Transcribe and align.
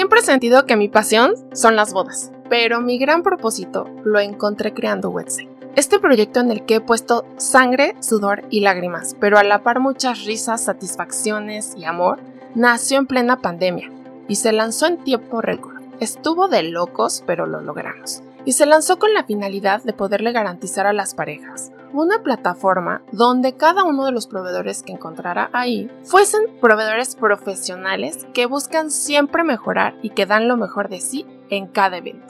Siempre 0.00 0.20
he 0.20 0.22
sentido 0.22 0.64
que 0.64 0.76
mi 0.76 0.88
pasión 0.88 1.34
son 1.52 1.76
las 1.76 1.92
bodas, 1.92 2.32
pero 2.48 2.80
mi 2.80 2.96
gran 2.96 3.22
propósito 3.22 3.84
lo 4.02 4.18
encontré 4.18 4.72
creando 4.72 5.10
Website. 5.10 5.50
Este 5.76 5.98
proyecto 5.98 6.40
en 6.40 6.50
el 6.50 6.64
que 6.64 6.76
he 6.76 6.80
puesto 6.80 7.26
sangre, 7.36 7.94
sudor 8.00 8.44
y 8.48 8.60
lágrimas, 8.60 9.14
pero 9.20 9.36
a 9.36 9.44
la 9.44 9.62
par 9.62 9.78
muchas 9.78 10.24
risas, 10.24 10.64
satisfacciones 10.64 11.74
y 11.76 11.84
amor, 11.84 12.18
nació 12.54 12.96
en 12.96 13.06
plena 13.06 13.42
pandemia 13.42 13.90
y 14.26 14.36
se 14.36 14.52
lanzó 14.52 14.86
en 14.86 15.04
tiempo 15.04 15.42
récord. 15.42 15.82
Estuvo 16.00 16.48
de 16.48 16.62
locos, 16.62 17.22
pero 17.26 17.44
lo 17.44 17.60
logramos. 17.60 18.22
Y 18.44 18.52
se 18.52 18.66
lanzó 18.66 18.98
con 18.98 19.12
la 19.14 19.24
finalidad 19.24 19.82
de 19.82 19.92
poderle 19.92 20.32
garantizar 20.32 20.86
a 20.86 20.92
las 20.92 21.14
parejas 21.14 21.72
una 21.92 22.22
plataforma 22.22 23.02
donde 23.12 23.56
cada 23.56 23.84
uno 23.84 24.04
de 24.04 24.12
los 24.12 24.26
proveedores 24.26 24.82
que 24.82 24.92
encontrara 24.92 25.50
ahí 25.52 25.90
fuesen 26.04 26.42
proveedores 26.60 27.16
profesionales 27.16 28.26
que 28.32 28.46
buscan 28.46 28.90
siempre 28.90 29.44
mejorar 29.44 29.96
y 30.02 30.10
que 30.10 30.26
dan 30.26 30.48
lo 30.48 30.56
mejor 30.56 30.88
de 30.88 31.00
sí 31.00 31.26
en 31.48 31.66
cada 31.66 31.98
evento. 31.98 32.26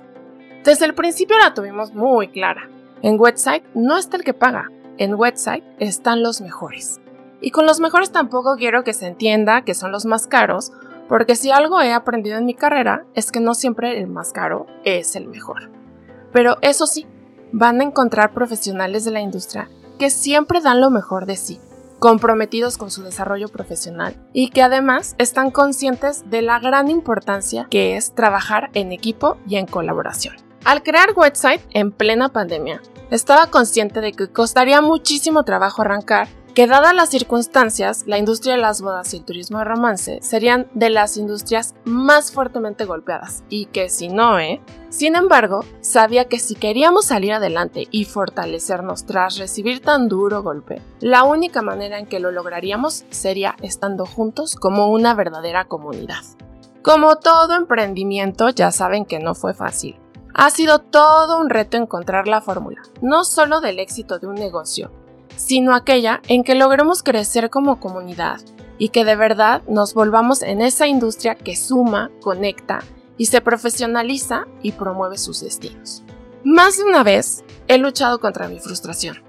Desde 0.64 0.86
el 0.86 0.94
principio 0.94 1.38
la 1.38 1.54
tuvimos 1.54 1.94
muy 1.94 2.28
clara. 2.28 2.68
En 3.02 3.18
website 3.18 3.64
no 3.74 3.96
está 3.96 4.16
el 4.16 4.24
que 4.24 4.34
paga, 4.34 4.70
en 4.98 5.14
website 5.14 5.64
están 5.78 6.22
los 6.22 6.40
mejores. 6.40 7.00
Y 7.40 7.50
con 7.50 7.64
los 7.64 7.80
mejores 7.80 8.12
tampoco 8.12 8.56
quiero 8.56 8.84
que 8.84 8.92
se 8.92 9.06
entienda 9.06 9.62
que 9.62 9.74
son 9.74 9.92
los 9.92 10.04
más 10.04 10.26
caros, 10.26 10.72
porque 11.08 11.36
si 11.36 11.50
algo 11.50 11.80
he 11.80 11.92
aprendido 11.92 12.36
en 12.36 12.44
mi 12.44 12.54
carrera 12.54 13.04
es 13.14 13.32
que 13.32 13.40
no 13.40 13.54
siempre 13.54 13.98
el 13.98 14.06
más 14.06 14.32
caro 14.32 14.66
es 14.84 15.16
el 15.16 15.26
mejor. 15.26 15.79
Pero 16.32 16.58
eso 16.62 16.86
sí, 16.86 17.06
van 17.52 17.80
a 17.80 17.84
encontrar 17.84 18.32
profesionales 18.32 19.04
de 19.04 19.10
la 19.10 19.20
industria 19.20 19.68
que 19.98 20.10
siempre 20.10 20.60
dan 20.60 20.80
lo 20.80 20.90
mejor 20.90 21.26
de 21.26 21.36
sí, 21.36 21.60
comprometidos 21.98 22.78
con 22.78 22.90
su 22.90 23.02
desarrollo 23.02 23.48
profesional 23.48 24.16
y 24.32 24.50
que 24.50 24.62
además 24.62 25.14
están 25.18 25.50
conscientes 25.50 26.28
de 26.30 26.42
la 26.42 26.58
gran 26.58 26.90
importancia 26.90 27.66
que 27.70 27.96
es 27.96 28.14
trabajar 28.14 28.70
en 28.72 28.92
equipo 28.92 29.36
y 29.46 29.56
en 29.56 29.66
colaboración. 29.66 30.36
Al 30.64 30.82
crear 30.82 31.10
website 31.16 31.62
en 31.70 31.92
plena 31.92 32.30
pandemia, 32.30 32.82
estaba 33.10 33.46
consciente 33.46 34.00
de 34.00 34.12
que 34.12 34.28
costaría 34.28 34.80
muchísimo 34.80 35.44
trabajo 35.44 35.82
arrancar 35.82 36.28
que 36.54 36.66
dadas 36.66 36.94
las 36.94 37.10
circunstancias, 37.10 38.04
la 38.06 38.18
industria 38.18 38.54
de 38.54 38.60
las 38.60 38.82
bodas 38.82 39.12
y 39.12 39.18
el 39.18 39.24
turismo 39.24 39.58
de 39.58 39.64
romance 39.64 40.18
serían 40.22 40.68
de 40.74 40.90
las 40.90 41.16
industrias 41.16 41.74
más 41.84 42.32
fuertemente 42.32 42.84
golpeadas 42.84 43.44
y 43.48 43.66
que 43.66 43.88
si 43.88 44.08
no, 44.08 44.38
¿eh? 44.38 44.60
Sin 44.88 45.14
embargo, 45.14 45.64
sabía 45.80 46.26
que 46.26 46.40
si 46.40 46.54
queríamos 46.54 47.06
salir 47.06 47.32
adelante 47.32 47.86
y 47.90 48.04
fortalecernos 48.04 49.06
tras 49.06 49.38
recibir 49.38 49.80
tan 49.80 50.08
duro 50.08 50.42
golpe, 50.42 50.82
la 51.00 51.22
única 51.24 51.62
manera 51.62 51.98
en 51.98 52.06
que 52.06 52.20
lo 52.20 52.32
lograríamos 52.32 53.04
sería 53.10 53.56
estando 53.62 54.04
juntos 54.04 54.56
como 54.56 54.88
una 54.88 55.14
verdadera 55.14 55.66
comunidad. 55.66 56.24
Como 56.82 57.16
todo 57.16 57.54
emprendimiento, 57.54 58.48
ya 58.48 58.72
saben 58.72 59.04
que 59.04 59.20
no 59.20 59.34
fue 59.34 59.54
fácil. 59.54 59.96
Ha 60.34 60.50
sido 60.50 60.78
todo 60.78 61.40
un 61.40 61.50
reto 61.50 61.76
encontrar 61.76 62.28
la 62.28 62.40
fórmula, 62.40 62.80
no 63.02 63.24
solo 63.24 63.60
del 63.60 63.78
éxito 63.78 64.18
de 64.18 64.28
un 64.28 64.36
negocio, 64.36 64.90
sino 65.36 65.74
aquella 65.74 66.20
en 66.28 66.44
que 66.44 66.54
logremos 66.54 67.02
crecer 67.02 67.50
como 67.50 67.80
comunidad 67.80 68.40
y 68.78 68.88
que 68.88 69.04
de 69.04 69.14
verdad 69.14 69.62
nos 69.68 69.94
volvamos 69.94 70.42
en 70.42 70.62
esa 70.62 70.86
industria 70.86 71.34
que 71.34 71.54
suma, 71.54 72.10
conecta 72.20 72.80
y 73.18 73.26
se 73.26 73.42
profesionaliza 73.42 74.46
y 74.62 74.72
promueve 74.72 75.18
sus 75.18 75.42
destinos. 75.42 76.02
Más 76.44 76.78
de 76.78 76.84
una 76.84 77.02
vez 77.02 77.44
he 77.68 77.76
luchado 77.76 78.18
contra 78.18 78.48
mi 78.48 78.58
frustración. 78.58 79.22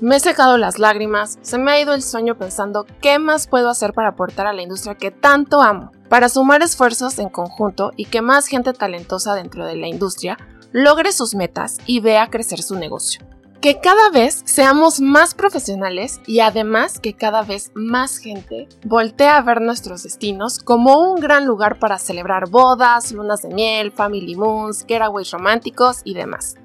Me 0.00 0.16
he 0.16 0.20
secado 0.20 0.56
las 0.56 0.78
lágrimas, 0.78 1.38
se 1.42 1.58
me 1.58 1.70
ha 1.70 1.80
ido 1.80 1.92
el 1.92 2.02
sueño 2.02 2.36
pensando 2.36 2.86
qué 3.02 3.18
más 3.18 3.46
puedo 3.46 3.68
hacer 3.68 3.92
para 3.92 4.08
aportar 4.08 4.46
a 4.46 4.52
la 4.54 4.62
industria 4.62 4.96
que 4.96 5.10
tanto 5.10 5.60
amo, 5.60 5.92
para 6.08 6.28
sumar 6.28 6.62
esfuerzos 6.62 7.18
en 7.18 7.28
conjunto 7.28 7.92
y 7.96 8.06
que 8.06 8.22
más 8.22 8.46
gente 8.46 8.72
talentosa 8.72 9.34
dentro 9.34 9.66
de 9.66 9.76
la 9.76 9.86
industria 9.86 10.38
logre 10.72 11.12
sus 11.12 11.34
metas 11.34 11.78
y 11.86 12.00
vea 12.00 12.30
crecer 12.30 12.62
su 12.62 12.74
negocio 12.76 13.20
que 13.64 13.80
cada 13.80 14.10
vez 14.10 14.42
seamos 14.44 15.00
más 15.00 15.34
profesionales 15.34 16.20
y 16.26 16.40
además 16.40 17.00
que 17.00 17.16
cada 17.16 17.40
vez 17.40 17.70
más 17.74 18.18
gente 18.18 18.68
voltee 18.84 19.28
a 19.28 19.40
ver 19.40 19.62
nuestros 19.62 20.02
destinos 20.02 20.58
como 20.58 21.00
un 21.00 21.18
gran 21.18 21.46
lugar 21.46 21.78
para 21.78 21.96
celebrar 21.96 22.50
bodas, 22.50 23.10
lunas 23.12 23.40
de 23.40 23.54
miel, 23.54 23.90
family 23.90 24.36
moons, 24.36 24.84
getaways 24.86 25.30
románticos 25.30 26.02
y 26.04 26.12
demás. 26.12 26.56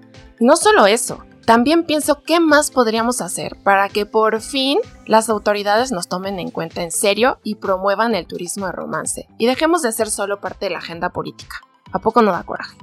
No 0.41 0.57
solo 0.57 0.87
eso, 0.87 1.23
también 1.45 1.85
pienso 1.85 2.21
qué 2.21 2.41
más 2.41 2.69
podríamos 2.69 3.21
hacer 3.21 3.55
para 3.63 3.87
que 3.87 4.05
por 4.05 4.41
fin 4.41 4.77
las 5.05 5.29
autoridades 5.29 5.93
nos 5.93 6.09
tomen 6.09 6.37
en 6.37 6.51
cuenta 6.51 6.83
en 6.83 6.91
serio 6.91 7.39
y 7.45 7.55
promuevan 7.55 8.13
el 8.13 8.27
turismo 8.27 8.65
de 8.65 8.73
romance 8.73 9.29
y 9.37 9.45
dejemos 9.45 9.83
de 9.83 9.93
ser 9.93 10.09
solo 10.11 10.41
parte 10.41 10.65
de 10.65 10.71
la 10.71 10.79
agenda 10.79 11.11
política. 11.11 11.61
¿A 11.93 11.99
poco 11.99 12.21
no 12.21 12.33
da 12.33 12.43
coraje? 12.43 12.75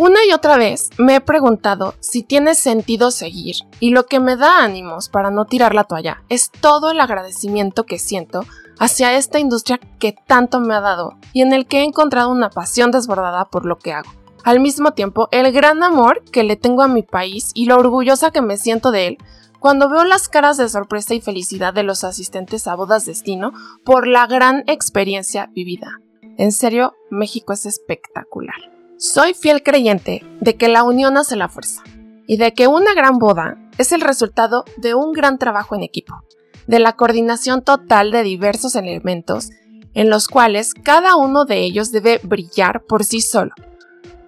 Una 0.00 0.24
y 0.26 0.32
otra 0.32 0.56
vez 0.56 0.88
me 0.96 1.16
he 1.16 1.20
preguntado 1.20 1.92
si 2.00 2.22
tiene 2.22 2.54
sentido 2.54 3.10
seguir 3.10 3.56
y 3.80 3.90
lo 3.90 4.06
que 4.06 4.18
me 4.18 4.34
da 4.34 4.64
ánimos 4.64 5.10
para 5.10 5.30
no 5.30 5.44
tirar 5.44 5.74
la 5.74 5.84
toalla 5.84 6.22
es 6.30 6.50
todo 6.50 6.90
el 6.90 7.00
agradecimiento 7.00 7.84
que 7.84 7.98
siento 7.98 8.46
hacia 8.78 9.14
esta 9.18 9.38
industria 9.38 9.78
que 9.98 10.16
tanto 10.26 10.58
me 10.58 10.72
ha 10.72 10.80
dado 10.80 11.18
y 11.34 11.42
en 11.42 11.52
el 11.52 11.66
que 11.66 11.80
he 11.80 11.84
encontrado 11.84 12.30
una 12.30 12.48
pasión 12.48 12.90
desbordada 12.90 13.50
por 13.50 13.66
lo 13.66 13.76
que 13.76 13.92
hago. 13.92 14.10
Al 14.42 14.60
mismo 14.60 14.92
tiempo, 14.92 15.28
el 15.32 15.52
gran 15.52 15.82
amor 15.82 16.24
que 16.32 16.44
le 16.44 16.56
tengo 16.56 16.80
a 16.82 16.88
mi 16.88 17.02
país 17.02 17.50
y 17.52 17.66
lo 17.66 17.76
orgullosa 17.76 18.30
que 18.30 18.40
me 18.40 18.56
siento 18.56 18.92
de 18.92 19.06
él 19.06 19.18
cuando 19.58 19.90
veo 19.90 20.04
las 20.04 20.30
caras 20.30 20.56
de 20.56 20.70
sorpresa 20.70 21.12
y 21.12 21.20
felicidad 21.20 21.74
de 21.74 21.82
los 21.82 22.04
asistentes 22.04 22.66
a 22.68 22.74
bodas 22.74 23.04
destino 23.04 23.52
por 23.84 24.06
la 24.06 24.26
gran 24.26 24.64
experiencia 24.66 25.50
vivida. 25.52 25.98
En 26.38 26.52
serio, 26.52 26.94
México 27.10 27.52
es 27.52 27.66
espectacular. 27.66 28.79
Soy 29.00 29.32
fiel 29.32 29.62
creyente 29.62 30.22
de 30.42 30.56
que 30.56 30.68
la 30.68 30.82
unión 30.82 31.16
hace 31.16 31.34
la 31.34 31.48
fuerza 31.48 31.82
y 32.26 32.36
de 32.36 32.52
que 32.52 32.66
una 32.66 32.92
gran 32.92 33.16
boda 33.16 33.56
es 33.78 33.92
el 33.92 34.02
resultado 34.02 34.66
de 34.76 34.92
un 34.92 35.12
gran 35.12 35.38
trabajo 35.38 35.74
en 35.74 35.82
equipo, 35.82 36.22
de 36.66 36.80
la 36.80 36.96
coordinación 36.96 37.64
total 37.64 38.10
de 38.10 38.22
diversos 38.22 38.76
elementos 38.76 39.52
en 39.94 40.10
los 40.10 40.28
cuales 40.28 40.74
cada 40.74 41.16
uno 41.16 41.46
de 41.46 41.60
ellos 41.60 41.92
debe 41.92 42.20
brillar 42.22 42.82
por 42.84 43.04
sí 43.04 43.22
solo, 43.22 43.52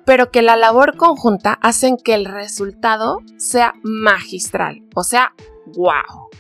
pero 0.06 0.30
que 0.30 0.40
la 0.40 0.56
labor 0.56 0.96
conjunta 0.96 1.58
hacen 1.60 1.98
que 1.98 2.14
el 2.14 2.24
resultado 2.24 3.18
sea 3.36 3.74
magistral, 3.82 4.86
o 4.94 5.04
sea, 5.04 5.34
wow. 5.76 6.30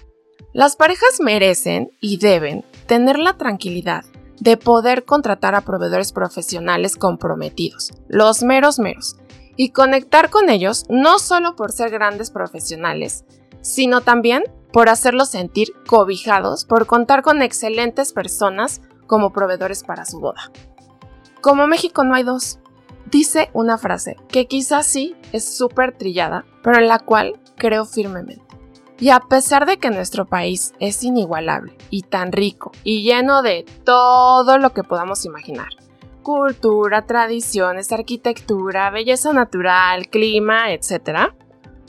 Las 0.54 0.76
parejas 0.76 1.20
merecen 1.20 1.90
y 2.00 2.16
deben 2.16 2.64
tener 2.86 3.18
la 3.18 3.36
tranquilidad 3.36 4.06
de 4.42 4.56
poder 4.56 5.04
contratar 5.04 5.54
a 5.54 5.60
proveedores 5.60 6.10
profesionales 6.10 6.96
comprometidos, 6.96 7.92
los 8.08 8.42
meros 8.42 8.80
meros, 8.80 9.14
y 9.54 9.70
conectar 9.70 10.30
con 10.30 10.50
ellos 10.50 10.84
no 10.88 11.20
solo 11.20 11.54
por 11.54 11.70
ser 11.70 11.90
grandes 11.90 12.32
profesionales, 12.32 13.24
sino 13.60 14.00
también 14.00 14.42
por 14.72 14.88
hacerlos 14.88 15.28
sentir 15.28 15.68
cobijados 15.86 16.64
por 16.64 16.86
contar 16.86 17.22
con 17.22 17.40
excelentes 17.40 18.12
personas 18.12 18.80
como 19.06 19.32
proveedores 19.32 19.84
para 19.84 20.04
su 20.04 20.18
boda. 20.18 20.50
Como 21.40 21.68
México 21.68 22.02
no 22.02 22.16
hay 22.16 22.24
dos, 22.24 22.58
dice 23.12 23.48
una 23.52 23.78
frase 23.78 24.16
que 24.26 24.46
quizás 24.46 24.86
sí 24.86 25.14
es 25.30 25.56
súper 25.56 25.96
trillada, 25.96 26.44
pero 26.64 26.78
en 26.78 26.88
la 26.88 26.98
cual 26.98 27.38
creo 27.56 27.84
firmemente. 27.84 28.41
Y 29.02 29.10
a 29.10 29.18
pesar 29.18 29.66
de 29.66 29.78
que 29.78 29.90
nuestro 29.90 30.26
país 30.26 30.74
es 30.78 31.02
inigualable 31.02 31.76
y 31.90 32.02
tan 32.02 32.30
rico 32.30 32.70
y 32.84 33.02
lleno 33.02 33.42
de 33.42 33.66
todo 33.82 34.58
lo 34.58 34.72
que 34.72 34.84
podamos 34.84 35.24
imaginar, 35.24 35.70
cultura, 36.22 37.04
tradiciones, 37.04 37.90
arquitectura, 37.90 38.90
belleza 38.90 39.32
natural, 39.32 40.06
clima, 40.06 40.72
etc., 40.72 41.32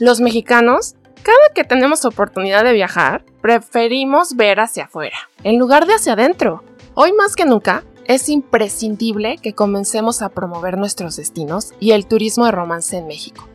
los 0.00 0.20
mexicanos, 0.20 0.96
cada 1.22 1.54
que 1.54 1.62
tenemos 1.62 2.04
oportunidad 2.04 2.64
de 2.64 2.72
viajar, 2.72 3.24
preferimos 3.40 4.34
ver 4.34 4.58
hacia 4.58 4.86
afuera, 4.86 5.16
en 5.44 5.60
lugar 5.60 5.86
de 5.86 5.94
hacia 5.94 6.14
adentro. 6.14 6.64
Hoy 6.94 7.12
más 7.12 7.36
que 7.36 7.44
nunca, 7.44 7.84
es 8.06 8.28
imprescindible 8.28 9.38
que 9.38 9.54
comencemos 9.54 10.20
a 10.20 10.30
promover 10.30 10.78
nuestros 10.78 11.14
destinos 11.14 11.74
y 11.78 11.92
el 11.92 12.06
turismo 12.06 12.46
de 12.46 12.50
romance 12.50 12.96
en 12.96 13.06
México 13.06 13.48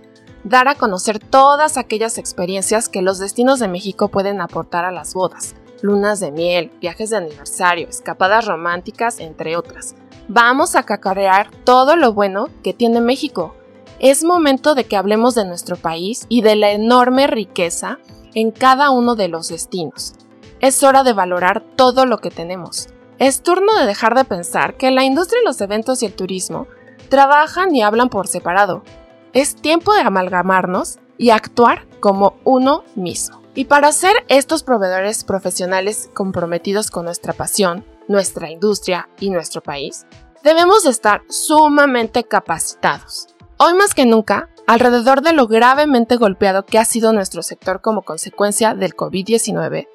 dar 0.44 0.68
a 0.68 0.76
conocer 0.76 1.20
todas 1.20 1.78
aquellas 1.78 2.18
experiencias 2.18 2.90
que 2.90 3.02
los 3.02 3.20
destinos 3.20 3.60
de 3.60 3.68
México 3.68 4.08
pueden 4.08 4.42
aportar 4.42 4.86
a 4.86 4.92
las 4.92 5.14
bodas, 5.14 5.56
lunas 5.82 6.20
de 6.20 6.32
miel, 6.32 6.72
viajes 6.82 7.10
de 7.10 7.18
aniversario, 7.18 7.88
escapadas 7.88 8.46
románticas, 8.46 9.20
entre 9.20 9.58
otras. 9.58 9.96
Vamos 10.28 10.76
a 10.76 10.84
cacarear 10.84 11.50
todo 11.64 11.96
lo 11.96 12.14
bueno 12.14 12.48
que 12.64 12.74
tiene 12.74 13.02
México. 13.02 13.56
Es 14.00 14.24
momento 14.24 14.76
de 14.76 14.86
que 14.86 14.96
hablemos 14.96 15.36
de 15.36 15.46
nuestro 15.46 15.76
país 15.76 16.26
y 16.30 16.42
de 16.42 16.56
la 16.56 16.72
enorme 16.72 17.28
riqueza 17.28 18.00
en 18.34 18.52
cada 18.52 18.92
uno 18.92 19.16
de 19.16 19.28
los 19.28 19.50
destinos. 19.50 20.14
Es 20.62 20.84
hora 20.84 21.04
de 21.04 21.14
valorar 21.14 21.64
todo 21.76 22.06
lo 22.06 22.20
que 22.20 22.32
tenemos. 22.32 22.90
Es 23.18 23.42
turno 23.42 23.78
de 23.78 23.86
dejar 23.86 24.16
de 24.16 24.24
pensar 24.24 24.78
que 24.78 24.92
la 24.92 25.04
industria 25.04 25.42
los 25.44 25.60
eventos 25.62 26.04
y 26.04 26.06
el 26.06 26.14
turismo 26.14 26.68
trabajan 27.10 27.76
y 27.76 27.82
hablan 27.82 28.10
por 28.10 28.28
separado. 28.28 28.84
Es 29.34 29.56
tiempo 29.56 29.94
de 29.94 30.02
amalgamarnos 30.02 30.98
y 31.18 31.30
actuar 31.30 31.88
como 32.00 32.38
uno 32.44 32.84
mismo. 32.96 33.42
Y 33.54 33.66
para 33.66 33.92
ser 33.92 34.16
estos 34.28 34.64
proveedores 34.64 35.24
profesionales 35.24 36.10
comprometidos 36.14 36.90
con 36.90 37.06
nuestra 37.06 37.34
pasión, 37.34 37.86
nuestra 38.08 38.50
industria 38.50 39.10
y 39.20 39.30
nuestro 39.30 39.62
país, 39.62 40.06
debemos 40.44 40.86
estar 40.86 41.22
sumamente 41.30 42.24
capacitados. 42.24 43.28
Hoy 43.58 43.74
más 43.74 43.94
que 43.94 44.06
nunca, 44.06 44.50
alrededor 44.66 45.22
de 45.22 45.34
lo 45.34 45.48
gravemente 45.48 46.16
golpeado 46.16 46.66
que 46.66 46.80
ha 46.80 46.86
sido 46.86 47.14
nuestro 47.14 47.44
sector 47.44 47.82
como 47.82 48.04
consecuencia 48.04 48.74
del 48.74 48.96
COVID-19, 48.96 49.88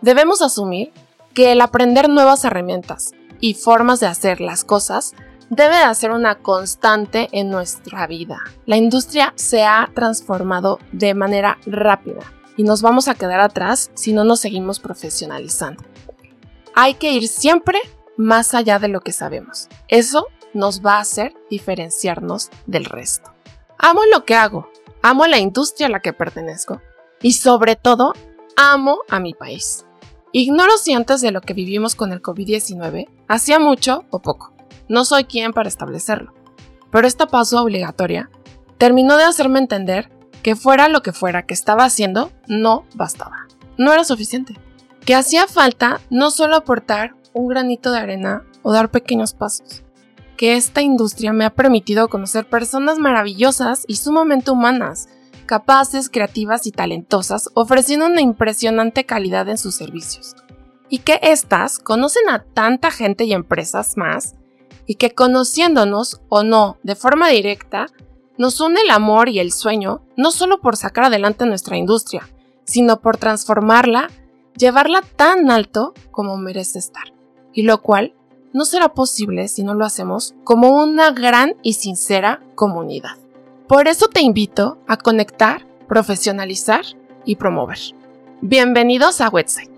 debemos 0.00 0.40
asumir 0.40 0.92
que 1.34 1.52
el 1.52 1.60
aprender 1.60 2.08
nuevas 2.08 2.44
herramientas 2.44 3.12
y 3.40 3.54
formas 3.54 4.00
de 4.00 4.06
hacer 4.06 4.40
las 4.40 4.64
cosas 4.64 5.14
debe 5.50 5.86
de 5.86 5.94
ser 5.94 6.10
una 6.10 6.36
constante 6.36 7.28
en 7.32 7.50
nuestra 7.50 8.06
vida. 8.06 8.40
La 8.66 8.76
industria 8.76 9.32
se 9.36 9.64
ha 9.64 9.90
transformado 9.94 10.78
de 10.92 11.14
manera 11.14 11.58
rápida 11.66 12.20
y 12.56 12.64
nos 12.64 12.82
vamos 12.82 13.08
a 13.08 13.14
quedar 13.14 13.40
atrás 13.40 13.90
si 13.94 14.12
no 14.12 14.24
nos 14.24 14.40
seguimos 14.40 14.80
profesionalizando. 14.80 15.82
Hay 16.74 16.94
que 16.94 17.12
ir 17.12 17.28
siempre 17.28 17.78
más 18.16 18.54
allá 18.54 18.78
de 18.78 18.88
lo 18.88 19.00
que 19.00 19.12
sabemos. 19.12 19.68
Eso 19.88 20.26
nos 20.54 20.84
va 20.84 20.96
a 20.96 21.00
hacer 21.00 21.34
diferenciarnos 21.50 22.50
del 22.66 22.84
resto. 22.84 23.32
Amo 23.78 24.00
lo 24.12 24.24
que 24.24 24.34
hago, 24.34 24.70
amo 25.02 25.26
la 25.26 25.38
industria 25.38 25.86
a 25.86 25.90
la 25.90 26.00
que 26.00 26.12
pertenezco 26.12 26.82
y 27.22 27.32
sobre 27.32 27.76
todo 27.76 28.12
amo 28.56 28.98
a 29.08 29.20
mi 29.20 29.34
país. 29.34 29.86
Ignoro 30.32 30.76
si 30.76 30.92
antes 30.92 31.20
de 31.20 31.30
lo 31.30 31.40
que 31.40 31.54
vivimos 31.54 31.94
con 31.94 32.12
el 32.12 32.20
COVID-19 32.20 33.08
hacía 33.28 33.58
mucho 33.58 34.04
o 34.10 34.20
poco. 34.20 34.57
No 34.88 35.04
soy 35.04 35.24
quien 35.24 35.52
para 35.52 35.68
establecerlo. 35.68 36.32
Pero 36.90 37.06
esta 37.06 37.26
paso 37.26 37.62
obligatoria 37.62 38.30
terminó 38.78 39.16
de 39.16 39.24
hacerme 39.24 39.58
entender 39.58 40.10
que 40.42 40.56
fuera 40.56 40.88
lo 40.88 41.02
que 41.02 41.12
fuera 41.12 41.44
que 41.44 41.54
estaba 41.54 41.84
haciendo, 41.84 42.30
no 42.46 42.84
bastaba. 42.94 43.46
No 43.76 43.92
era 43.92 44.04
suficiente. 44.04 44.54
Que 45.04 45.14
hacía 45.14 45.46
falta 45.46 46.00
no 46.10 46.30
solo 46.30 46.56
aportar 46.56 47.14
un 47.32 47.48
granito 47.48 47.92
de 47.92 47.98
arena 47.98 48.44
o 48.62 48.72
dar 48.72 48.90
pequeños 48.90 49.34
pasos. 49.34 49.82
Que 50.36 50.56
esta 50.56 50.82
industria 50.82 51.32
me 51.32 51.44
ha 51.44 51.50
permitido 51.50 52.08
conocer 52.08 52.48
personas 52.48 52.98
maravillosas 52.98 53.84
y 53.88 53.96
sumamente 53.96 54.50
humanas, 54.50 55.08
capaces, 55.46 56.08
creativas 56.08 56.66
y 56.66 56.70
talentosas, 56.70 57.50
ofreciendo 57.54 58.06
una 58.06 58.20
impresionante 58.20 59.04
calidad 59.04 59.48
en 59.48 59.58
sus 59.58 59.74
servicios. 59.74 60.36
Y 60.88 60.98
que 60.98 61.18
éstas 61.22 61.78
conocen 61.78 62.28
a 62.28 62.44
tanta 62.44 62.90
gente 62.90 63.24
y 63.24 63.32
empresas 63.32 63.96
más 63.96 64.37
y 64.88 64.96
que 64.96 65.14
conociéndonos 65.14 66.22
o 66.28 66.42
no 66.42 66.78
de 66.82 66.96
forma 66.96 67.28
directa, 67.28 67.86
nos 68.38 68.60
une 68.60 68.80
el 68.80 68.90
amor 68.90 69.28
y 69.28 69.38
el 69.38 69.52
sueño 69.52 70.00
no 70.16 70.32
solo 70.32 70.60
por 70.60 70.76
sacar 70.76 71.04
adelante 71.04 71.46
nuestra 71.46 71.76
industria, 71.76 72.28
sino 72.64 73.00
por 73.00 73.18
transformarla, 73.18 74.08
llevarla 74.56 75.02
tan 75.02 75.50
alto 75.50 75.92
como 76.10 76.36
merece 76.38 76.78
estar. 76.78 77.12
Y 77.52 77.62
lo 77.62 77.82
cual 77.82 78.14
no 78.52 78.64
será 78.64 78.94
posible 78.94 79.48
si 79.48 79.62
no 79.62 79.74
lo 79.74 79.84
hacemos 79.84 80.34
como 80.42 80.70
una 80.70 81.10
gran 81.10 81.56
y 81.62 81.74
sincera 81.74 82.40
comunidad. 82.54 83.16
Por 83.68 83.88
eso 83.88 84.08
te 84.08 84.22
invito 84.22 84.78
a 84.88 84.96
conectar, 84.96 85.66
profesionalizar 85.86 86.84
y 87.26 87.36
promover. 87.36 87.78
Bienvenidos 88.40 89.20
a 89.20 89.28
Website. 89.28 89.77